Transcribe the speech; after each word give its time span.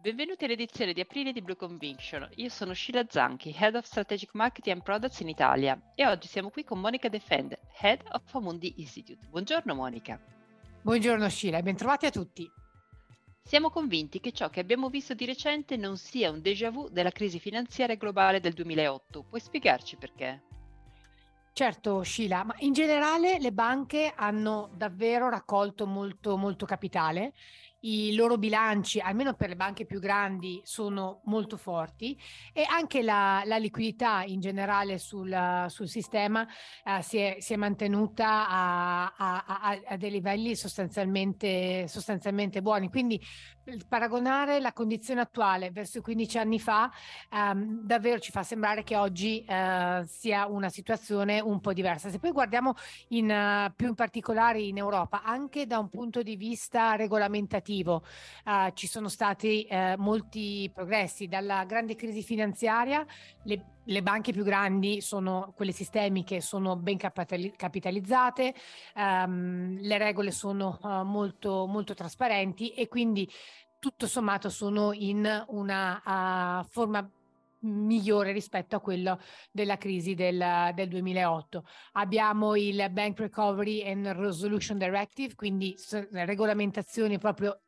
Benvenuti 0.00 0.44
all'edizione 0.44 0.92
di 0.92 1.00
aprile 1.00 1.32
di 1.32 1.42
Blue 1.42 1.56
Conviction. 1.56 2.28
Io 2.36 2.48
sono 2.50 2.72
Sheila 2.72 3.04
Zanchi, 3.08 3.52
Head 3.52 3.74
of 3.74 3.84
Strategic 3.84 4.30
Marketing 4.34 4.76
and 4.76 4.84
Products 4.84 5.18
in 5.18 5.28
Italia 5.28 5.76
e 5.96 6.06
oggi 6.06 6.28
siamo 6.28 6.50
qui 6.50 6.62
con 6.62 6.78
Monica 6.78 7.08
Defend, 7.08 7.58
Head 7.80 8.02
of 8.12 8.32
Amundi 8.32 8.74
Institute. 8.76 9.26
Buongiorno 9.28 9.74
Monica. 9.74 10.16
Buongiorno 10.82 11.28
Sheila 11.28 11.58
e 11.58 11.62
bentrovati 11.62 12.06
a 12.06 12.10
tutti. 12.10 12.48
Siamo 13.42 13.70
convinti 13.70 14.20
che 14.20 14.30
ciò 14.30 14.48
che 14.50 14.60
abbiamo 14.60 14.88
visto 14.88 15.14
di 15.14 15.24
recente 15.24 15.76
non 15.76 15.96
sia 15.96 16.30
un 16.30 16.40
déjà 16.40 16.70
vu 16.70 16.88
della 16.88 17.10
crisi 17.10 17.40
finanziaria 17.40 17.96
globale 17.96 18.38
del 18.38 18.52
2008. 18.52 19.24
Puoi 19.24 19.40
spiegarci 19.40 19.96
perché? 19.96 20.42
Certo, 21.58 22.04
Sheila, 22.04 22.44
ma 22.44 22.54
in 22.58 22.72
generale 22.72 23.40
le 23.40 23.50
banche 23.50 24.12
hanno 24.14 24.70
davvero 24.76 25.28
raccolto 25.28 25.86
molto, 25.86 26.36
molto 26.36 26.66
capitale 26.66 27.32
i 27.80 28.14
loro 28.14 28.38
bilanci, 28.38 29.00
almeno 29.00 29.34
per 29.34 29.50
le 29.50 29.56
banche 29.56 29.86
più 29.86 30.00
grandi, 30.00 30.60
sono 30.64 31.20
molto 31.24 31.56
forti 31.56 32.18
e 32.52 32.64
anche 32.68 33.02
la, 33.02 33.42
la 33.44 33.56
liquidità 33.56 34.22
in 34.24 34.40
generale 34.40 34.98
sul, 34.98 35.66
sul 35.68 35.88
sistema 35.88 36.46
uh, 36.84 37.00
si, 37.00 37.18
è, 37.18 37.36
si, 37.40 37.52
è, 37.52 37.56
mantenuta 37.56 38.48
a, 38.48 39.04
a, 39.16 39.44
a, 39.46 39.80
a 39.86 39.96
dei 39.96 40.10
livelli 40.10 40.56
sostanzialmente, 40.56 41.86
sostanzialmente, 41.88 42.62
buoni. 42.62 42.88
Quindi 42.88 43.20
paragonare 43.86 44.60
la 44.60 44.72
condizione 44.72 45.20
attuale 45.20 45.70
verso 45.70 46.00
15 46.00 46.38
anni 46.38 46.58
fa 46.58 46.90
um, 47.30 47.82
davvero 47.84 48.18
ci 48.18 48.30
fa 48.30 48.42
sembrare 48.42 48.82
che 48.82 48.96
oggi 48.96 49.44
uh, 49.46 50.04
sia 50.06 50.46
una 50.46 50.68
situazione 50.68 51.40
un 51.40 51.60
po' 51.60 51.72
diversa. 51.72 52.08
Se 52.08 52.18
poi 52.18 52.30
guardiamo 52.32 52.74
in, 53.08 53.30
uh, 53.30 53.72
più 53.74 53.88
in 53.88 53.94
particolare 53.94 54.60
in 54.60 54.78
Europa, 54.78 55.22
anche 55.22 55.66
da 55.66 55.78
un 55.78 55.88
punto 55.88 56.22
di 56.22 56.36
vista 56.36 56.94
regolamentativo, 56.94 57.66
negativo. 57.78 58.02
Uh, 58.44 58.70
ci 58.74 58.86
sono 58.86 59.08
stati 59.08 59.66
uh, 59.70 59.94
molti 59.96 60.70
progressi 60.72 61.28
dalla 61.28 61.64
grande 61.64 61.94
crisi 61.94 62.22
finanziaria, 62.22 63.04
le, 63.44 63.64
le, 63.84 64.02
banche 64.02 64.32
più 64.32 64.44
grandi 64.44 65.00
sono 65.00 65.52
quelle 65.54 65.72
sistemiche, 65.72 66.40
sono 66.40 66.76
ben 66.76 66.96
capitalizzate, 66.96 68.54
um, 68.96 69.78
le 69.80 69.98
regole 69.98 70.30
sono 70.30 70.78
uh, 70.82 71.02
molto, 71.02 71.66
molto 71.66 71.94
trasparenti 71.94 72.70
e 72.70 72.88
quindi 72.88 73.28
tutto 73.78 74.06
sommato 74.08 74.50
sono 74.50 74.92
in 74.92 75.44
una 75.48 76.64
forma 76.68 77.08
migliore 77.60 78.32
rispetto 78.32 78.76
a 78.76 78.80
quello 78.80 79.18
della 79.50 79.76
crisi 79.76 80.14
del, 80.14 80.70
del, 80.74 80.88
2008. 80.88 81.64
Abbiamo 81.92 82.54
il 82.54 82.88
Bank 82.90 83.18
Recovery 83.20 83.88
and 83.88 84.06
Resolution 84.06 84.78
Directive, 84.78 85.34
quindi 85.34 85.74
regolamentazioni 86.10 87.18
proprio 87.18 87.60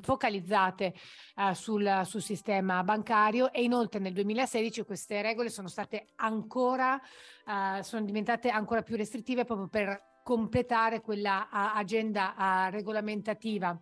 focalizzate 0.00 0.94
uh, 1.36 1.52
sul, 1.52 2.02
sul, 2.04 2.22
sistema 2.22 2.82
bancario 2.82 3.52
e 3.52 3.62
inoltre 3.62 4.00
nel 4.00 4.12
2016 4.12 4.84
queste 4.84 5.22
regole 5.22 5.48
sono 5.48 5.68
state 5.68 6.06
ancora, 6.16 7.00
uh, 7.46 7.82
sono 7.82 8.04
diventate 8.04 8.48
ancora 8.48 8.82
più 8.82 8.96
restrittive 8.96 9.44
proprio 9.44 9.68
per 9.68 10.20
completare 10.22 11.00
quella 11.00 11.42
uh, 11.44 11.78
agenda 11.78 12.68
regolamentativa 12.70 13.78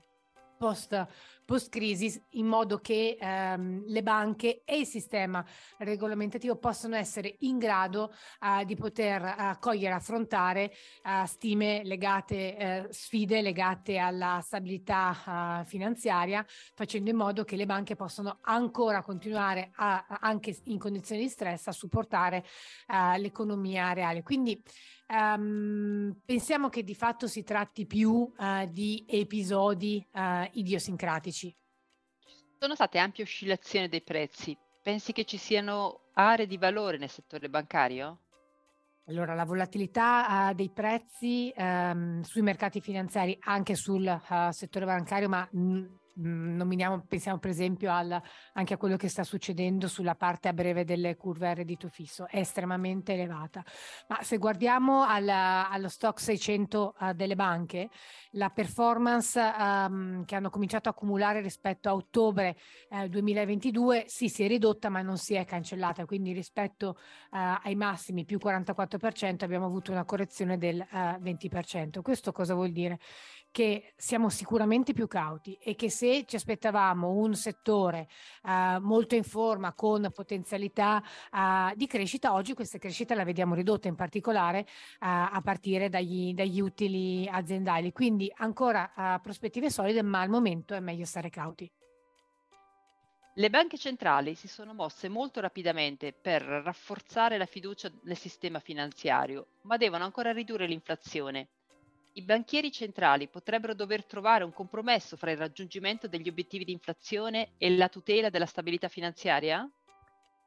post, 0.56 1.06
post 1.44 1.68
crisi 1.68 2.22
in 2.30 2.46
modo 2.46 2.78
che 2.78 3.16
ehm, 3.20 3.84
le 3.86 4.02
banche 4.02 4.62
e 4.64 4.78
il 4.78 4.86
sistema 4.86 5.44
regolamentativo 5.78 6.56
possano 6.56 6.96
essere 6.96 7.36
in 7.40 7.58
grado 7.58 8.12
eh, 8.40 8.64
di 8.64 8.74
poter 8.74 9.22
eh, 9.22 9.56
cogliere 9.60 9.94
affrontare 9.94 10.72
eh, 10.72 11.26
stime 11.26 11.82
legate, 11.84 12.56
eh, 12.56 12.86
sfide 12.90 13.42
legate 13.42 13.98
alla 13.98 14.40
stabilità 14.42 15.60
eh, 15.60 15.64
finanziaria, 15.66 16.44
facendo 16.74 17.10
in 17.10 17.16
modo 17.16 17.44
che 17.44 17.56
le 17.56 17.66
banche 17.66 17.96
possano 17.96 18.38
ancora 18.42 19.02
continuare 19.02 19.70
a, 19.74 20.06
anche 20.20 20.56
in 20.64 20.78
condizioni 20.78 21.22
di 21.22 21.28
stress 21.28 21.66
a 21.66 21.72
supportare 21.72 22.44
eh, 22.86 23.18
l'economia 23.18 23.92
reale. 23.92 24.22
Quindi 24.22 24.62
Um, 25.06 26.16
pensiamo 26.24 26.70
che 26.70 26.82
di 26.82 26.94
fatto 26.94 27.26
si 27.26 27.42
tratti 27.42 27.84
più 27.84 28.10
uh, 28.10 28.66
di 28.70 29.04
episodi 29.06 30.04
uh, 30.12 30.48
idiosincratici. 30.52 31.33
Sono 32.64 32.76
state 32.76 32.96
ampie 32.96 33.24
oscillazioni 33.24 33.88
dei 33.88 34.00
prezzi. 34.00 34.56
Pensi 34.82 35.12
che 35.12 35.26
ci 35.26 35.36
siano 35.36 36.04
aree 36.14 36.46
di 36.46 36.56
valore 36.56 36.96
nel 36.96 37.10
settore 37.10 37.50
bancario? 37.50 38.20
Allora, 39.08 39.34
la 39.34 39.44
volatilità 39.44 40.48
uh, 40.48 40.54
dei 40.54 40.70
prezzi 40.70 41.52
um, 41.54 42.22
sui 42.22 42.40
mercati 42.40 42.80
finanziari, 42.80 43.36
anche 43.42 43.74
sul 43.74 44.18
settore 44.52 44.86
bancario, 44.86 45.28
ma 45.28 45.46
mh, 45.52 45.60
Mm, 45.60 45.84
nominiamo, 46.14 47.04
pensiamo 47.06 47.38
per 47.38 47.50
esempio 47.50 47.92
al, 47.92 48.20
anche 48.52 48.74
a 48.74 48.76
quello 48.76 48.96
che 48.96 49.08
sta 49.08 49.24
succedendo 49.24 49.88
sulla 49.88 50.14
parte 50.14 50.48
a 50.48 50.52
breve 50.52 50.84
delle 50.84 51.16
curve 51.16 51.48
a 51.48 51.54
reddito 51.54 51.88
fisso, 51.88 52.26
è 52.28 52.38
estremamente 52.38 53.14
elevata. 53.14 53.64
Ma 54.08 54.22
se 54.22 54.38
guardiamo 54.38 55.04
alla, 55.04 55.68
allo 55.70 55.88
stock 55.88 56.20
600 56.20 56.94
uh, 56.98 57.12
delle 57.12 57.34
banche, 57.34 57.90
la 58.32 58.50
performance 58.50 59.38
um, 59.38 60.24
che 60.24 60.34
hanno 60.34 60.50
cominciato 60.50 60.88
a 60.88 60.92
accumulare 60.92 61.40
rispetto 61.40 61.88
a 61.88 61.94
ottobre 61.94 62.56
uh, 62.90 63.08
2022 63.08 64.04
sì, 64.06 64.28
si 64.28 64.44
è 64.44 64.48
ridotta 64.48 64.88
ma 64.88 65.02
non 65.02 65.18
si 65.18 65.34
è 65.34 65.44
cancellata, 65.44 66.04
quindi 66.04 66.32
rispetto 66.32 66.96
uh, 67.30 67.58
ai 67.62 67.74
massimi 67.74 68.24
più 68.24 68.38
44% 68.42 69.44
abbiamo 69.44 69.66
avuto 69.66 69.90
una 69.90 70.04
correzione 70.04 70.58
del 70.58 70.84
20%. 70.92 72.00
Questo 72.02 72.32
cosa 72.32 72.54
vuol 72.54 72.70
dire? 72.70 72.98
Che 73.54 73.92
siamo 73.94 74.30
sicuramente 74.30 74.92
più 74.92 75.06
cauti 75.06 75.56
e 75.62 75.76
che 75.76 75.88
se 75.88 76.24
ci 76.26 76.34
aspettavamo 76.34 77.10
un 77.10 77.36
settore 77.36 78.08
uh, 78.42 78.80
molto 78.80 79.14
in 79.14 79.22
forma 79.22 79.72
con 79.74 80.10
potenzialità 80.12 81.00
uh, 81.30 81.72
di 81.76 81.86
crescita, 81.86 82.32
oggi 82.32 82.52
questa 82.52 82.78
crescita 82.78 83.14
la 83.14 83.22
vediamo 83.22 83.54
ridotta 83.54 83.86
in 83.86 83.94
particolare 83.94 84.62
uh, 84.62 84.66
a 84.98 85.40
partire 85.40 85.88
dagli, 85.88 86.34
dagli, 86.34 86.60
utili 86.60 87.28
aziendali. 87.28 87.92
Quindi 87.92 88.28
ancora 88.38 89.20
prospettive 89.22 89.70
solide, 89.70 90.02
ma 90.02 90.20
al 90.20 90.30
momento 90.30 90.74
è 90.74 90.80
meglio 90.80 91.04
stare 91.04 91.30
cauti. 91.30 91.70
Le 93.34 93.50
banche 93.50 93.78
centrali 93.78 94.34
si 94.34 94.48
sono 94.48 94.74
mosse 94.74 95.08
molto 95.08 95.40
rapidamente 95.40 96.12
per 96.12 96.42
rafforzare 96.42 97.38
la 97.38 97.46
fiducia 97.46 97.88
nel 98.02 98.16
sistema 98.16 98.58
finanziario, 98.58 99.46
ma 99.62 99.76
devono 99.76 100.02
ancora 100.02 100.32
ridurre 100.32 100.66
l'inflazione 100.66 101.50
i 102.16 102.22
banchieri 102.22 102.70
centrali 102.70 103.28
potrebbero 103.28 103.74
dover 103.74 104.04
trovare 104.04 104.44
un 104.44 104.52
compromesso 104.52 105.16
fra 105.16 105.30
il 105.32 105.36
raggiungimento 105.36 106.06
degli 106.08 106.28
obiettivi 106.28 106.64
di 106.64 106.72
inflazione 106.72 107.52
e 107.58 107.74
la 107.76 107.88
tutela 107.88 108.30
della 108.30 108.46
stabilità 108.46 108.88
finanziaria? 108.88 109.68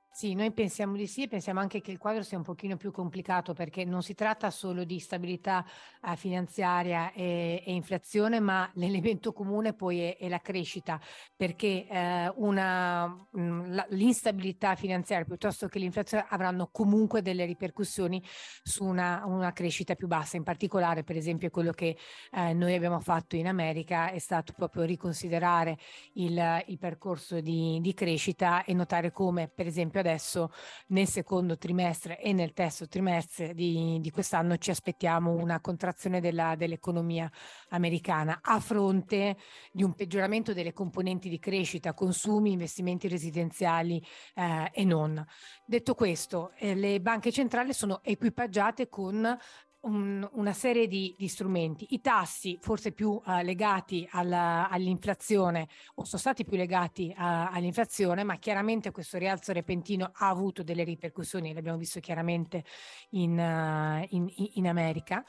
Sì, 0.10 0.34
noi 0.34 0.52
pensiamo 0.52 0.96
di 0.96 1.06
sì 1.06 1.24
e 1.24 1.28
pensiamo 1.28 1.60
anche 1.60 1.80
che 1.80 1.92
il 1.92 2.00
quadro 2.00 2.24
sia 2.24 2.38
un 2.38 2.44
pochino 2.44 2.76
più 2.76 2.92
complicato 2.92 3.54
perché 3.54 3.86
non 3.86 4.02
si 4.02 4.16
tratta 4.16 4.50
solo 4.50 4.84
di 4.84 4.98
stabilità 4.98 5.64
uh, 6.02 6.16
finanziaria 6.16 7.12
e, 7.12 7.62
e, 7.64 7.72
inflazione, 7.74 8.40
ma 8.40 8.68
l'elemento 8.74 9.32
comune 9.32 9.74
poi 9.74 10.00
è, 10.00 10.18
è 10.18 10.28
la 10.28 10.40
crescita, 10.40 11.00
perché 11.36 11.86
uh, 11.88 12.44
una, 12.44 13.06
mh, 13.06 13.40
mm, 13.40 13.72
la, 13.74 13.86
l'instabilità 13.90 14.76
finanziaria 14.76 15.24
piuttosto 15.24 15.68
che 15.68 15.78
l'inflazione 15.78 16.26
avranno 16.30 16.70
comunque 16.72 17.22
delle 17.22 17.46
ripercussioni 17.46 18.20
su 18.64 18.86
una, 18.86 19.22
una 19.24 19.54
crescita 19.54 19.94
più 19.94 20.08
bassa. 20.08 20.36
In 20.36 20.44
particolare, 20.44 21.04
per 21.04 21.16
esempio, 21.16 21.52
quello 21.52 21.74
che 21.74 21.96
uh, 22.32 22.54
noi 22.56 22.74
abbiamo 22.74 23.00
fatto 23.02 23.36
in 23.36 23.46
America 23.46 24.10
è 24.10 24.18
stato 24.18 24.54
proprio 24.58 24.82
riconsiderare 24.82 25.78
il, 26.14 26.64
il 26.66 26.80
percorso 26.80 27.40
di, 27.40 27.78
di 27.82 27.94
crescita 27.94 28.64
e 28.64 28.74
notare 28.74 29.12
come, 29.12 29.48
per 29.48 29.68
esempio, 29.68 30.06
adesso 30.08 30.52
nel 30.88 31.08
secondo 31.08 31.58
trimestre 31.58 32.20
e 32.20 32.32
nel 32.32 32.54
terzo 32.54 32.88
trimestre 32.88 33.54
di, 33.54 34.00
di 34.02 34.12
quest'anno 34.12 34.58
ci 34.58 34.72
aspettiamo 34.72 35.32
una 35.32 35.60
contrazione 35.60 36.22
della, 36.22 36.56
dell'economia 36.56 37.30
americana 37.70 38.40
a 38.42 38.60
fronte 38.60 39.38
di 39.72 39.84
un 39.84 39.94
peggioramento 39.94 40.54
delle 40.54 40.74
componenti 40.74 41.30
di 41.30 41.40
crescita, 41.40 41.94
consumi, 41.94 42.52
investimenti 42.52 43.08
residenziali 43.08 44.04
eh, 44.34 44.72
e 44.74 44.84
non. 44.86 45.24
Detto 45.66 45.94
questo, 45.94 46.54
eh, 46.56 46.74
le 46.74 47.02
banche 47.02 47.32
centrali 47.32 47.74
sono 47.74 48.00
equipaggiate 48.04 48.88
con 48.88 49.38
un, 49.82 50.28
una 50.34 50.54
serie 50.54 50.88
di, 50.88 51.16
di, 51.18 51.28
strumenti. 51.28 51.88
I 51.92 52.02
tassi, 52.02 52.58
forse 52.62 52.92
più 52.92 53.10
uh, 53.10 53.42
legati 53.42 54.08
alla, 54.12 54.70
all'inflazione, 54.70 55.68
o 55.96 56.04
sono 56.04 56.20
stati 56.20 56.44
più 56.44 56.58
legati 56.58 57.10
uh, 57.10 57.14
all'inflazione, 57.18 58.24
ma 58.24 58.38
chiaramente 58.38 58.92
questo 58.92 59.18
rialzo 59.18 59.54
repentino 59.54 60.12
ha 60.14 60.28
avuto 60.30 60.64
delle 60.64 60.84
ripercussioni, 60.84 61.54
l'abbiamo 61.54 61.78
visto 61.78 62.00
chiaramente 62.00 62.64
in, 63.12 63.38
uh, 63.38 64.06
in, 64.10 64.32
in 64.54 64.68
America. 64.68 65.24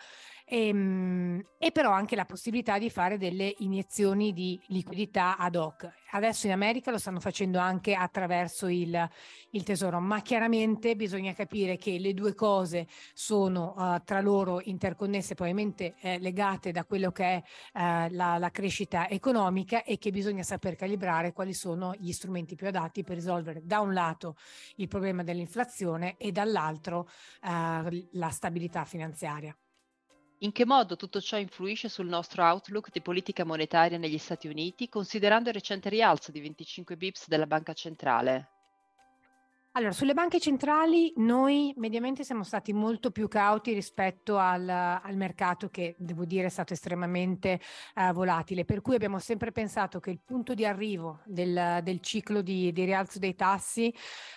E, 0.49 0.69
ehm, 0.69 1.45
e, 1.59 1.71
però 1.71 1.91
anche 1.93 2.17
la 2.17 2.25
possibilità 2.25 2.79
di 2.79 2.89
fare 2.91 3.19
delle 3.19 3.55
iniezioni 3.59 4.33
di 4.33 4.59
liquidità 4.69 5.37
ad 5.37 5.55
hoc. 5.57 5.89
Adesso 6.13 6.47
in 6.47 6.53
America 6.53 6.91
lo 6.91 6.99
stanno 6.99 7.21
facendo 7.21 7.59
anche 7.59 7.95
attraverso 7.95 8.67
il, 8.67 9.09
il 9.51 9.63
tesoro, 9.63 10.01
ma 10.01 10.23
chiaramente 10.23 10.97
bisogna 10.97 11.35
capire 11.35 11.77
che 11.77 11.99
le 11.99 12.15
due 12.15 12.35
cose 12.35 12.87
sono 13.13 13.75
uh, 13.77 14.03
tra 14.05 14.21
loro 14.21 14.61
interconnesse, 14.63 15.35
probabilmente 15.35 15.97
eh, 16.01 16.19
legate 16.19 16.73
da 16.73 16.85
quello 16.85 17.13
che 17.13 17.25
è 17.25 17.43
uh, 17.75 18.15
la, 18.15 18.39
la 18.39 18.51
crescita 18.51 19.09
economica 19.09 19.83
e 19.83 19.99
che 19.99 20.11
bisogna 20.11 20.43
saper 20.43 20.77
calibrare 20.77 21.33
quali 21.33 21.53
sono 21.53 21.95
gli 21.99 22.13
strumenti 22.13 22.55
più 22.55 22.69
adatti 22.69 23.03
per 23.03 23.17
risolvere 23.17 23.61
da 23.65 23.81
un 23.81 23.93
lato 23.93 24.37
il 24.77 24.89
problema 24.89 25.23
dell'inflazione 25.23 26.17
e 26.17 26.33
dall'altro 26.33 27.09
uh, 27.43 28.09
la 28.13 28.31
stabilità 28.31 28.85
finanziaria. 28.87 29.55
In 30.43 30.53
che 30.53 30.65
modo 30.65 30.95
tutto 30.95 31.21
ciò 31.21 31.37
influisce 31.37 31.89
sul 31.89 32.07
nostro 32.07 32.45
outlook 32.45 32.91
di 32.93 33.01
politica 33.01 33.45
monetaria 33.45 33.99
negli 33.99 34.19
Stati 34.19 34.47
Uniti, 34.47 34.89
considerando 34.89 35.49
il 35.49 35.55
recente 35.55 35.89
rialzo 35.89 36.31
di 36.31 36.41
25 36.41 36.97
bips 36.97 37.27
della 37.27 37.47
Banca 37.47 37.73
Centrale? 37.73 38.51
Allora, 39.73 39.93
sulle 39.93 40.15
banche 40.15 40.41
centrali 40.41 41.13
noi 41.17 41.73
mediamente 41.77 42.25
siamo 42.25 42.43
stati 42.43 42.73
molto 42.73 43.11
più 43.11 43.29
cauti 43.29 43.73
rispetto 43.73 44.37
al, 44.37 44.69
al 44.69 45.17
mercato 45.17 45.71
che 45.71 45.95
devo 45.99 46.25
dire 46.25 46.47
è 46.47 46.51
stato 46.51 46.73
estremamente 46.73 47.61
uh, 47.97 48.13
volatile, 48.13 48.65
per 48.65 48.81
cui 48.81 48.95
abbiamo 48.95 49.19
sempre 49.19 49.53
pensato 49.53 50.01
che 50.01 50.11
il 50.11 50.21
punto 50.25 50.55
di 50.55 50.65
arrivo 50.65 51.21
del, 51.27 51.81
del 51.83 52.01
ciclo 52.01 52.43
di, 52.43 52.73
di, 52.73 52.85
rialzo 52.85 53.19
dei 53.19 53.35
tassi 53.35 53.93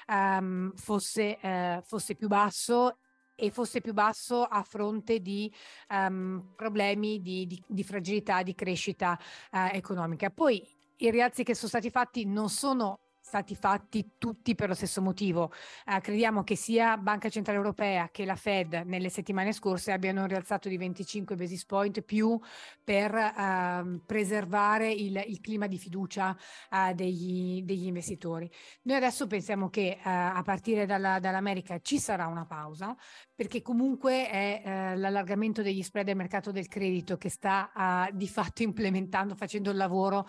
um, 0.08 0.72
fosse, 0.76 1.38
uh, 1.42 1.82
fosse 1.84 2.16
più 2.16 2.28
basso 2.28 2.98
e 3.42 3.50
fosse 3.50 3.82
più 3.82 3.92
basso 3.92 4.44
a 4.44 4.62
fronte 4.62 5.20
di 5.20 5.52
um, 5.90 6.54
problemi 6.56 7.22
di, 7.22 7.48
di, 7.48 7.60
di, 7.66 7.84
fragilità, 7.84 8.44
di 8.44 8.54
crescita 8.54 9.18
uh, 9.52 9.70
economica. 9.72 10.30
Poi 10.30 10.64
i 10.98 11.10
rialzi 11.10 11.44
che 11.44 11.56
sono 11.56 11.70
stati 11.70 11.90
fatti 11.90 12.24
non 12.24 12.50
sono 12.50 13.00
stati 13.22 13.56
fatti 13.56 14.14
tutti 14.18 14.56
per 14.56 14.68
lo 14.68 14.74
stesso 14.74 15.02
motivo. 15.02 15.54
Eh, 15.86 16.02
crediamo 16.02 16.44
che 16.44 16.56
sia 16.56 16.98
Banca 16.98 17.30
Centrale 17.30 17.60
Europea 17.60 18.10
che 18.12 18.26
la 18.26 18.36
Fed 18.36 18.74
nelle 18.86 19.10
settimane 19.10 19.54
scorse 19.54 19.92
abbiano 19.92 20.26
rialzato 20.26 20.68
di 20.68 20.76
25 20.76 21.36
basis 21.36 21.66
point 21.66 22.02
più 22.02 22.38
per 22.84 23.14
eh, 23.14 24.02
preservare 24.06 24.92
il, 24.92 25.24
il, 25.28 25.40
clima 25.40 25.68
di 25.68 25.78
fiducia 25.78 26.36
eh, 26.70 26.94
degli, 26.94 27.64
degli, 27.64 27.86
investitori. 27.86 28.52
Noi 28.84 28.98
adesso 28.98 29.28
pensiamo 29.28 29.70
che 29.70 29.92
eh, 29.92 30.00
a 30.04 30.42
partire 30.44 30.86
dalla, 30.86 31.20
dall'America 31.20 31.80
ci 31.80 32.00
sarà 32.00 32.28
una 32.28 32.46
pausa 32.46 32.96
perché 33.34 33.62
comunque 33.62 34.30
è 34.30 34.62
eh, 34.64 34.98
l'allargamento 34.98 35.62
degli 35.62 35.84
spread 35.84 36.08
del 36.08 36.16
mercato 36.16 36.52
del 36.52 36.68
credito 36.68 37.18
che 37.18 37.30
sta 37.30 37.72
uh, 37.74 38.16
di 38.16 38.28
fatto 38.28 38.62
implementando, 38.64 39.36
facendo 39.36 39.70
il 39.72 39.78
lavoro 39.78 40.28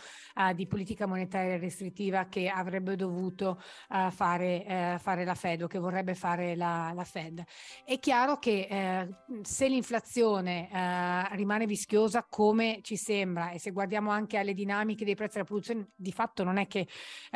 di 0.54 0.66
politica 0.66 1.06
monetaria 1.06 1.58
restrittiva 1.58 2.26
che 2.26 2.48
avrebbe 2.48 2.91
dovuto 2.96 3.60
uh, 3.88 4.10
fare, 4.10 4.98
fare, 5.00 5.24
la 5.24 5.34
Fed 5.34 5.62
o 5.62 5.66
che 5.66 5.78
vorrebbe 5.78 6.14
fare 6.14 6.56
la, 6.56 6.92
la 6.94 7.04
Fed. 7.04 7.42
È 7.84 7.98
chiaro 7.98 8.38
che 8.38 8.66
eh, 8.68 9.08
se 9.42 9.68
l'inflazione 9.68 10.68
rimane 11.32 11.66
vischiosa 11.66 12.26
come 12.28 12.80
ci 12.82 12.96
sembra 12.96 13.50
e 13.50 13.58
se 13.58 13.70
guardiamo 13.70 14.10
anche 14.10 14.38
alle 14.38 14.54
dinamiche 14.54 15.04
dei 15.04 15.14
prezzi 15.14 15.34
della 15.34 15.44
produzione, 15.44 15.88
di 15.94 16.12
fatto 16.12 16.44
non 16.44 16.58
è 16.58 16.66
che 16.66 16.86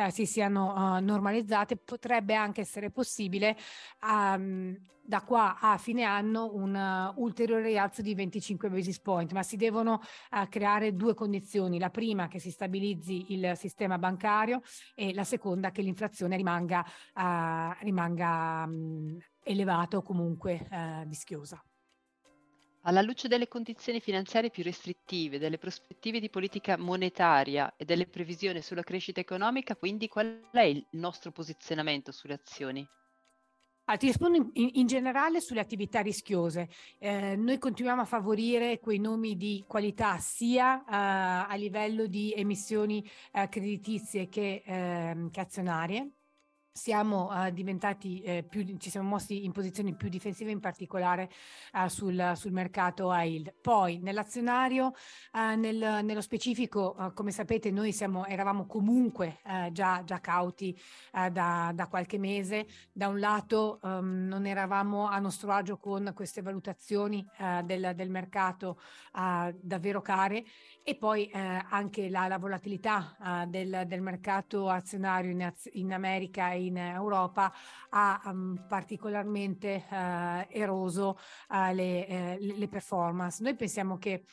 si 0.09 0.25
siano 0.25 0.99
normalizzate, 0.99 1.77
potrebbe 1.77 2.35
anche 2.35 2.61
essere 2.61 2.91
possibile 2.91 3.55
um, 4.01 4.75
da 5.07 5.21
qua 5.21 5.57
a 5.57 5.77
fine 5.77 6.03
anno 6.03 6.53
un 6.53 6.75
uh, 6.75 7.21
ulteriore 7.21 7.63
rialzo 7.63 8.01
di 8.01 8.13
25 8.13 8.69
basis 8.69 8.99
point, 8.99 9.31
ma 9.31 9.41
si 9.41 9.55
devono 9.55 10.01
uh, 10.31 10.49
creare 10.49 10.97
due 10.97 11.13
condizioni. 11.13 11.79
La 11.79 11.89
prima 11.89 12.27
che 12.27 12.39
si 12.39 12.51
stabilizzi 12.51 13.31
il 13.31 13.53
sistema 13.55 13.97
bancario 13.97 14.61
e 14.95 15.13
la 15.13 15.23
seconda 15.23 15.71
che 15.71 15.81
l'inflazione 15.81 16.35
rimanga, 16.35 16.85
uh, 17.15 17.83
rimanga 17.83 18.65
um, 18.67 19.17
elevata 19.43 19.95
o 19.95 20.01
comunque 20.01 20.67
vischiosa. 21.05 21.63
Alla 22.81 23.01
luce 23.01 23.29
delle 23.29 23.47
condizioni 23.47 24.01
finanziarie 24.01 24.49
più 24.49 24.63
restrittive, 24.63 25.39
delle 25.39 25.57
prospettive 25.57 26.19
di 26.19 26.29
politica 26.29 26.77
monetaria 26.77 27.73
e 27.77 27.85
delle 27.85 28.07
previsioni 28.07 28.61
sulla 28.61 28.83
crescita 28.83 29.21
economica, 29.21 29.77
quindi 29.77 30.09
qual 30.09 30.49
è 30.51 30.61
il 30.61 30.85
nostro 30.91 31.31
posizionamento 31.31 32.11
sulle 32.11 32.33
azioni? 32.33 32.85
Ah, 33.89 33.95
ti 33.95 34.07
rispondo 34.07 34.51
in, 34.55 34.69
in, 34.73 34.85
generale 34.85 35.39
sulle 35.39 35.61
attività 35.61 36.01
rischiose. 36.01 36.67
Eh, 36.99 37.37
noi 37.37 37.57
continuiamo 37.57 38.01
a 38.01 38.05
favorire 38.05 38.79
quei 38.79 38.99
nomi 38.99 39.37
di 39.37 39.63
qualità 39.65 40.17
sia 40.17 40.75
uh, 40.75 41.49
a 41.49 41.55
livello 41.55 42.05
di 42.05 42.33
emissioni 42.35 43.01
uh, 43.31 43.47
creditizie 43.47 44.27
che, 44.27 44.61
uh, 44.65 45.29
che 45.29 45.39
azionarie 45.39 46.11
siamo 46.77 47.29
uh, 47.31 47.49
diventati 47.49 48.21
uh, 48.23 48.47
più, 48.47 48.63
ci 48.77 48.91
siamo 48.91 49.09
mossi 49.09 49.43
in 49.43 49.51
posizioni 49.51 49.95
più 49.95 50.09
difensive, 50.09 50.51
in 50.51 50.59
particolare 50.59 51.29
uh, 51.73 51.87
sul, 51.87 52.33
sul, 52.35 52.51
mercato 52.51 53.09
a 53.09 53.23
yield. 53.23 53.55
Poi 53.59 53.99
nell'azionario, 53.99 54.93
nel, 55.33 55.99
nello 56.03 56.21
specifico, 56.21 57.11
come 57.13 57.31
sapete, 57.31 57.71
noi 57.71 57.91
siamo, 57.91 58.25
eravamo 58.25 58.65
comunque 58.65 59.39
già, 59.71 60.03
già, 60.03 60.19
cauti 60.19 60.77
da, 61.31 61.71
da, 61.73 61.87
qualche 61.87 62.17
mese. 62.17 62.67
Da 62.91 63.07
un 63.07 63.19
lato 63.19 63.79
um, 63.81 64.25
non 64.27 64.45
eravamo 64.45 65.07
a 65.07 65.19
nostro 65.19 65.51
agio 65.51 65.77
con 65.77 66.11
queste 66.13 66.41
valutazioni 66.41 67.25
del, 67.63 67.93
del, 67.95 68.09
mercato 68.09 68.79
davvero 69.11 70.01
care 70.01 70.43
e 70.83 70.95
poi 70.95 71.29
anche 71.31 72.09
la, 72.09 72.27
la 72.27 72.37
volatilità 72.37 73.45
del, 73.47 73.83
del, 73.85 74.01
mercato 74.01 74.69
azionario 74.69 75.31
in, 75.31 75.53
in 75.73 75.93
America 75.93 76.51
e 76.51 76.66
in 76.67 76.77
Europa 76.77 77.51
ha 77.89 78.21
um, 78.25 78.65
particolarmente 78.67 79.85
uh, 79.89 80.45
eroso 80.49 81.17
uh, 81.49 81.73
le, 81.73 82.37
uh, 82.39 82.57
le 82.57 82.67
performance. 82.67 83.41
Noi 83.43 83.55
pensiamo 83.55 83.97
che 83.97 84.11
eh, 84.11 84.23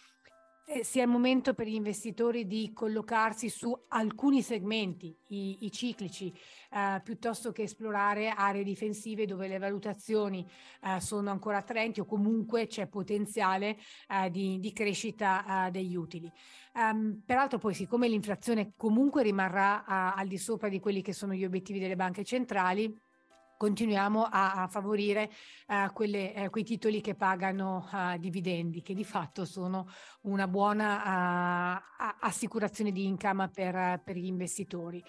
sia 0.82 1.02
il 1.02 1.08
momento 1.08 1.52
per 1.52 1.66
gli 1.66 1.74
investitori 1.74 2.46
di 2.46 2.72
collocarsi 2.72 3.50
su 3.50 3.76
alcuni 3.88 4.40
segmenti, 4.40 5.14
i, 5.28 5.64
i 5.66 5.70
ciclici, 5.70 6.32
eh, 6.70 7.00
piuttosto 7.04 7.52
che 7.52 7.62
esplorare 7.62 8.30
aree 8.30 8.64
difensive 8.64 9.26
dove 9.26 9.46
le 9.46 9.58
valutazioni 9.58 10.46
eh, 10.82 11.00
sono 11.00 11.30
ancora 11.30 11.58
attraenti 11.58 12.00
o 12.00 12.06
comunque 12.06 12.66
c'è 12.66 12.86
potenziale 12.86 13.76
eh, 14.08 14.30
di, 14.30 14.58
di, 14.58 14.72
crescita 14.72 15.68
degli 15.70 15.94
utili. 15.94 16.30
Um, 16.74 17.22
peraltro 17.24 17.58
poi 17.58 17.74
siccome 17.74 18.08
l'inflazione 18.08 18.72
comunque 18.76 19.22
rimarrà 19.22 19.84
al 19.84 20.26
di 20.26 20.38
sopra 20.38 20.68
di 20.68 20.80
quelli 20.80 21.02
che 21.02 21.12
sono 21.12 21.34
gli 21.34 21.44
obiettivi 21.44 21.78
delle 21.78 21.94
banche 21.94 22.24
centrali, 22.24 22.92
continuiamo 23.56 24.24
a, 24.24 24.62
a 24.62 24.68
favorire 24.68 25.30
uh, 25.68 25.92
quelle, 25.92 26.32
uh, 26.36 26.50
quei 26.50 26.64
titoli 26.64 27.00
che 27.00 27.14
pagano 27.14 27.88
uh, 27.90 28.18
dividendi, 28.18 28.82
che 28.82 28.94
di 28.94 29.04
fatto 29.04 29.44
sono 29.44 29.88
una 30.22 30.46
buona 30.48 31.82
assicurazione 32.20 32.92
di 32.92 33.06
income 33.06 33.48
per, 33.48 34.00
per 34.04 34.16
gli 34.16 34.26
investitori. 34.26 35.02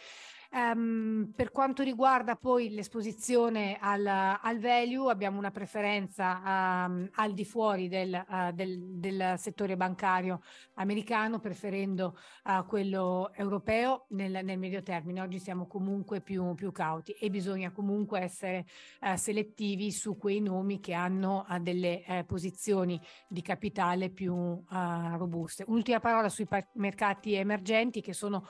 Um, 0.55 1.33
per 1.35 1.51
quanto 1.51 1.83
riguarda 1.83 2.38
poi 2.38 2.69
l'esposizione 2.69 3.77
al, 3.77 4.05
al 4.07 4.57
value, 4.57 5.12
abbiamo 5.12 5.38
una 5.38 5.51
preferenza 5.51 6.85
um, 6.85 7.09
al 7.15 7.33
di 7.33 7.43
fuori 7.43 7.89
del, 7.89 8.25
uh, 8.25 8.53
del, 8.53 8.79
del, 8.93 9.33
settore 9.35 9.75
bancario 9.75 10.39
americano, 10.75 11.39
preferendo 11.39 12.17
uh, 12.45 12.65
quello 12.67 13.33
europeo 13.33 14.05
nel, 14.12 14.45
nel, 14.45 14.57
medio 14.57 14.81
termine. 14.81 15.19
Oggi 15.19 15.39
siamo 15.39 15.67
comunque 15.67 16.21
più, 16.21 16.55
più 16.55 16.71
cauti 16.71 17.12
e 17.12 17.29
bisogna 17.29 17.74
comunque 17.74 18.21
essere 18.21 18.65
uh, 19.01 19.17
selettivi 19.17 19.91
su 19.91 20.15
quei 20.17 20.39
nomi 20.39 20.79
che 20.79 20.93
hanno 20.93 21.45
delle 21.59 22.24
posizioni 22.25 22.97
di 23.27 23.41
capitale 23.41 24.09
più 24.09 24.63
robuste. 24.69 25.65
Un'ultima 25.67 26.00
parola 26.00 26.29
sui 26.29 26.47
mercati 26.75 27.33
emergenti 27.33 28.00
che 28.00 28.13
sono 28.13 28.47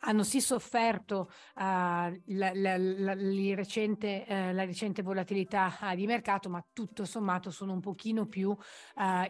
hanno 0.00 0.22
sì 0.22 0.40
sofferto 0.40 1.30
uh, 1.54 1.60
la, 1.60 2.52
la, 2.52 2.76
la, 2.76 3.14
recente, 3.54 4.24
uh, 4.28 4.52
la, 4.52 4.64
recente, 4.64 5.02
volatilità 5.02 5.76
uh, 5.80 5.94
di 5.94 6.06
mercato, 6.06 6.48
ma 6.48 6.64
tutto 6.72 7.04
sommato 7.04 7.50
sono 7.50 7.72
un 7.72 7.80
pochino 7.80 8.26
più 8.26 8.56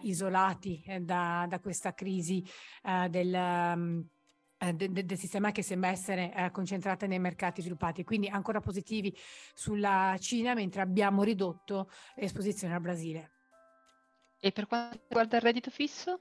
isolati 0.03 0.83
eh, 0.87 1.01
da, 1.01 1.47
da, 1.49 1.61
questa 1.61 1.95
crisi 1.95 2.45
del, 3.09 3.33
um, 3.33 4.07
de, 4.75 4.91
de, 4.91 5.05
del, 5.05 5.19
sistema 5.19 5.51
che 5.53 5.63
sembra 5.63 5.91
essere 5.91 6.51
concentrata 6.53 7.07
nei 7.07 7.19
mercati 7.19 7.61
sviluppati. 7.61 8.05
Quindi 8.05 8.29
ancora 8.29 8.61
positivi 8.61 9.17
sulla 9.55 10.17
Cina, 10.19 10.55
mentre 10.55 10.83
abbiamo 10.83 11.23
ridotto 11.23 11.91
l'esposizione 12.17 12.75
al 12.75 12.81
Brasile. 12.81 13.31
E 14.41 14.53
per 14.53 14.67
quanto 14.67 14.99
riguarda 15.09 15.37
il 15.37 15.43
reddito 15.43 15.71
fisso? 15.71 16.21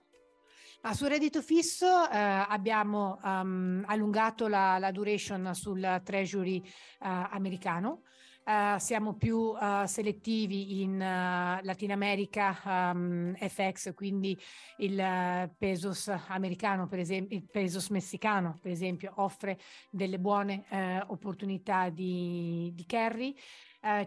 Ma 0.81 0.93
sul 0.93 1.09
reddito 1.09 1.41
fisso 1.41 2.09
eh, 2.09 2.17
abbiamo 2.17 3.19
um, 3.23 3.83
allungato 3.87 4.47
la, 4.47 4.77
la, 4.77 4.91
duration 4.91 5.53
sul 5.53 6.01
treasury 6.03 6.61
eh, 6.61 6.67
americano 6.99 8.03
Uh, 8.47 8.77
siamo 8.77 9.15
più 9.15 9.37
uh, 9.37 9.87
selettivi 9.87 10.83
in 10.83 10.93
uh, 10.93 11.65
Latino 11.65 11.93
America 11.93 12.55
um, 12.63 13.33
ehm, 13.35 13.49
FX, 13.49 13.95
quindi 13.95 14.39
il 14.77 15.51
pesos 15.57 16.09
americano, 16.27 16.87
per 16.87 16.99
esempio, 16.99 17.35
il 17.35 17.49
pesos 17.49 17.89
messicano, 17.89 18.59
per 18.61 18.69
esempio, 18.69 19.13
offre 19.15 19.57
delle 19.89 20.19
buone 20.19 20.65
opportunità 21.07 21.89
di, 21.89 22.71
di 22.75 22.85
carry. 22.85 23.35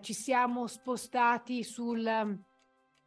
ci 0.01 0.13
siamo 0.13 0.69
spostati 0.69 1.65
sul 1.65 2.39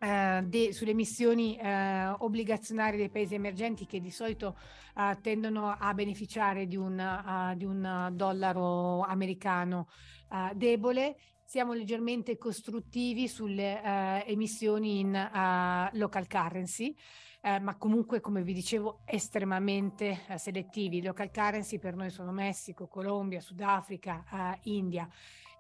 Uh, 0.02 0.42
de, 0.42 0.74
sulle 0.74 0.92
emissioni 0.92 1.60
uh, 1.62 2.16
obbligazionarie 2.24 2.98
dei 2.98 3.12
paesi 3.12 3.36
emergenti 3.36 3.86
che 3.86 4.00
di 4.00 4.10
solito 4.10 4.58
uh, 4.96 5.22
tendono 5.22 5.78
a 5.78 5.94
beneficiare 5.94 6.66
di 6.66 6.76
un, 6.76 7.54
di 7.56 7.66
un 7.66 8.10
dollaro 8.14 9.02
americano 9.02 9.90
debole. 10.56 11.18
Siamo 11.44 11.74
leggermente 11.74 12.38
costruttivi 12.38 13.28
sulle 13.28 14.24
emissioni 14.26 15.02
in 15.02 15.12
local 15.92 16.28
currency. 16.28 16.96
Eh, 17.44 17.60
ma 17.60 17.76
comunque, 17.76 18.22
come 18.22 18.44
vi 18.44 18.54
dicevo, 18.54 19.02
estremamente 19.04 20.22
eh, 20.28 20.38
selettivi. 20.38 21.02
Local 21.02 21.32
currency 21.32 21.80
per 21.80 21.96
noi 21.96 22.12
sono 22.12 22.32
Messico, 22.32 22.88
Colombia, 22.88 23.42
Sudafrica, 23.42 24.24
eh, 24.32 24.60
India 24.70 25.10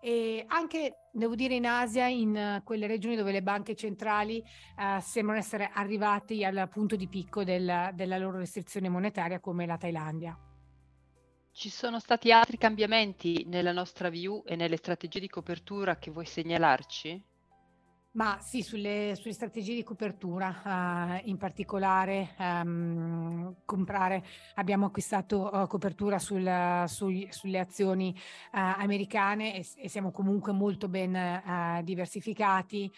e 0.01 0.43
anche, 0.48 1.10
devo 1.12 1.36
dire, 1.36 1.53
in 1.53 1.67
Asia, 1.67 2.08
in 2.08 2.58
uh, 2.58 2.63
quelle 2.63 2.88
regioni 2.88 3.15
dove 3.15 3.31
le 3.31 3.43
banche 3.43 3.75
centrali 3.75 4.43
uh, 4.77 5.00
sembrano 5.00 5.39
essere 5.39 5.70
arrivati 5.72 6.43
al 6.43 6.67
punto 6.70 6.96
di 6.96 7.08
picco 7.08 7.43
del, 7.43 7.91
della 7.93 8.17
loro 8.17 8.39
restrizione 8.39 8.89
monetaria 8.89 9.39
come 9.39 9.67
la 9.67 9.77
Thailandia. 9.77 10.38
Ci 11.53 11.70
sono 11.70 12.00
stati 12.00 12.31
altri 12.31 12.58
cambiamenti 12.58 13.46
nella 13.48 13.74
nostra 13.74 14.10
view 14.10 14.41
e 14.46 14.55
nelle 14.55 14.77
strategie 14.77 15.20
di 15.20 15.27
copertura 15.27 15.98
che 15.98 16.10
vuoi 16.10 16.25
segnalarci? 16.25 17.31
Ma 18.13 18.39
sì, 18.41 18.62
sulle, 18.62 19.13
sulle, 19.15 19.34
strategie 19.34 19.74
di 19.74 19.84
copertura, 19.84 21.22
uh, 21.24 21.30
in 21.30 21.38
particolare 21.38 22.36
um, 22.39 23.56
comprare, 23.63 24.25
abbiamo 24.56 24.88
acquistato 24.88 25.50
uh, 25.50 25.65
copertura 25.65 26.20
sul, 26.20 26.84
sul, 26.88 27.25
sulle 27.30 27.60
azioni 27.60 28.13
uh, 28.13 28.58
americane 28.80 29.56
e, 29.56 29.65
e, 29.77 29.88
siamo 29.88 30.12
comunque 30.12 30.51
molto 30.51 30.89
ben 30.89 31.80
diversificati. 31.84 32.91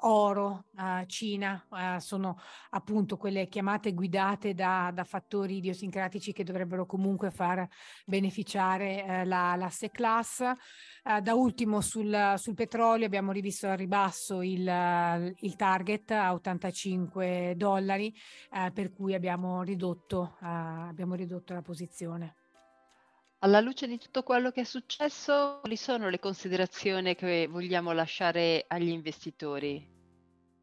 oro, 0.00 0.64
Cina 1.06 1.66
sono 1.98 2.38
appunto 2.70 3.18
quelle 3.18 3.48
chiamate 3.48 3.92
guidate 3.92 4.54
da, 4.54 4.90
da, 4.94 5.04
fattori 5.04 5.56
idiosincratici 5.58 6.32
che 6.32 6.44
dovrebbero 6.44 6.86
comunque 6.86 7.30
far 7.30 7.66
beneficiare 8.06 9.24
la, 9.26 9.56
la 9.56 9.70
class. 9.90 10.42
da 11.22 11.34
ultimo 11.34 11.80
sul, 11.80 12.34
sul 12.36 12.54
petrolio 12.54 13.06
abbiamo 13.06 13.32
rivisto 13.32 13.68
al 13.68 13.76
ribasso 13.76 14.21
basso 14.22 14.42
il, 14.42 15.34
il 15.40 15.56
target 15.56 16.12
a 16.12 16.32
85 16.32 17.54
dollari, 17.56 18.14
eh, 18.52 18.70
per 18.72 18.92
cui 18.92 19.14
abbiamo 19.14 19.62
ridotto, 19.62 20.36
eh, 20.40 20.46
abbiamo 20.46 21.14
ridotto 21.14 21.52
la 21.52 21.62
posizione. 21.62 22.36
Alla 23.40 23.60
luce 23.60 23.88
di 23.88 23.98
tutto 23.98 24.22
quello 24.22 24.52
che 24.52 24.60
è 24.60 24.64
successo, 24.64 25.58
quali 25.60 25.76
sono 25.76 26.08
le 26.08 26.20
considerazioni 26.20 27.16
che 27.16 27.48
vogliamo 27.50 27.90
lasciare 27.90 28.64
agli 28.68 28.90
investitori? 28.90 29.90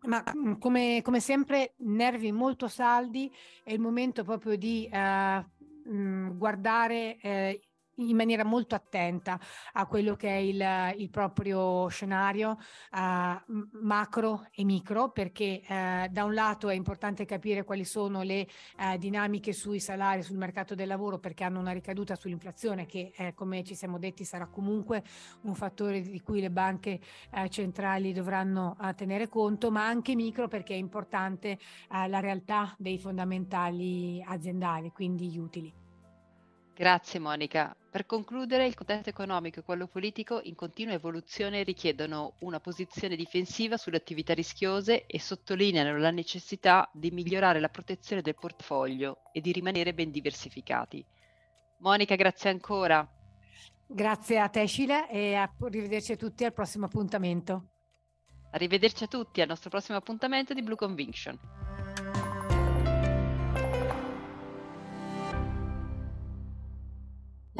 Ma 0.03 0.23
mm, 0.33 0.53
come, 0.53 1.01
come 1.03 1.19
sempre, 1.19 1.73
nervi 1.79 2.31
molto 2.31 2.69
saldi, 2.69 3.29
è 3.65 3.73
il 3.73 3.81
momento 3.81 4.23
proprio 4.23 4.55
di 4.55 4.87
eh, 4.89 5.45
mm, 5.89 6.37
guardare 6.37 7.17
eh, 7.19 7.68
in 7.99 8.15
maniera 8.15 8.43
molto 8.43 8.75
attenta 8.75 9.39
a 9.73 9.85
quello 9.85 10.15
che 10.15 10.29
è 10.29 10.37
il, 10.37 10.63
il 10.97 11.09
proprio 11.09 11.87
scenario 11.87 12.57
uh, 12.91 13.77
macro 13.81 14.47
e 14.51 14.63
micro, 14.63 15.11
perché 15.11 15.61
uh, 15.67 16.07
da 16.09 16.23
un 16.23 16.33
lato 16.33 16.69
è 16.69 16.73
importante 16.73 17.25
capire 17.25 17.63
quali 17.63 17.85
sono 17.85 18.21
le 18.21 18.47
uh, 18.77 18.97
dinamiche 18.97 19.53
sui 19.53 19.79
salari, 19.79 20.23
sul 20.23 20.37
mercato 20.37 20.75
del 20.75 20.87
lavoro, 20.87 21.19
perché 21.19 21.43
hanno 21.43 21.59
una 21.59 21.71
ricaduta 21.71 22.15
sull'inflazione 22.15 22.85
che, 22.85 23.11
eh, 23.15 23.33
come 23.33 23.63
ci 23.63 23.75
siamo 23.75 23.97
detti, 23.97 24.23
sarà 24.23 24.47
comunque 24.47 25.03
un 25.41 25.55
fattore 25.55 26.01
di 26.01 26.21
cui 26.21 26.41
le 26.41 26.51
banche 26.51 26.99
centrali 27.49 28.13
dovranno 28.13 28.77
tenere 28.95 29.27
conto, 29.27 29.71
ma 29.71 29.85
anche 29.85 30.15
micro 30.15 30.47
perché 30.47 30.73
è 30.73 30.77
importante 30.77 31.57
la 31.89 32.19
realtà 32.19 32.73
dei 32.77 32.97
fondamentali 32.97 34.23
aziendali, 34.25 34.91
quindi 34.91 35.29
gli 35.29 35.37
utili. 35.37 35.78
Grazie 36.79 37.19
Monica. 37.19 37.75
Per 37.91 38.05
concludere, 38.05 38.65
il 38.65 38.73
contesto 38.73 39.09
economico 39.09 39.59
e 39.59 39.63
quello 39.63 39.85
politico 39.85 40.39
in 40.43 40.55
continua 40.55 40.93
evoluzione 40.93 41.63
richiedono 41.63 42.35
una 42.39 42.61
posizione 42.61 43.17
difensiva 43.17 43.75
sulle 43.75 43.97
attività 43.97 44.33
rischiose 44.33 45.05
e 45.05 45.19
sottolineano 45.19 45.97
la 45.97 46.09
necessità 46.09 46.89
di 46.93 47.11
migliorare 47.11 47.59
la 47.59 47.67
protezione 47.67 48.21
del 48.21 48.35
portafoglio 48.35 49.23
e 49.33 49.41
di 49.41 49.51
rimanere 49.51 49.93
ben 49.93 50.09
diversificati. 50.09 51.05
Monica, 51.79 52.15
grazie 52.15 52.49
ancora. 52.49 53.05
Grazie 53.85 54.39
a 54.39 54.47
te 54.47 54.65
Scila 54.65 55.09
e 55.09 55.33
arrivederci 55.33 56.13
a 56.13 56.15
tutti 56.15 56.45
al 56.45 56.53
prossimo 56.53 56.85
appuntamento. 56.85 57.71
Arrivederci 58.51 59.03
a 59.03 59.07
tutti 59.07 59.41
al 59.41 59.49
nostro 59.49 59.69
prossimo 59.69 59.97
appuntamento 59.97 60.53
di 60.53 60.63
Blue 60.63 60.77
Conviction. 60.77 61.37